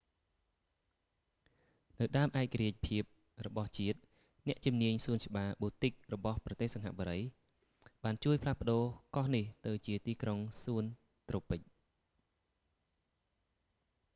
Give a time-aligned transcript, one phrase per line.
[1.99, 3.03] នៅដើមឯករាជ្យភាព
[3.47, 3.99] របស់ជាតិ
[4.47, 8.83] អ្នកជំនាញសួនច្បារបូទិករបស់ប្រទេសសិង្ហបុរី singapore botanic gardens បានជួយផ្លាស់ប្ដូរ
[9.15, 10.83] កោះនេះទៅជាទីក្រុងសួន
[11.29, 11.71] ត្រូពិច garden
[14.03, 14.05] city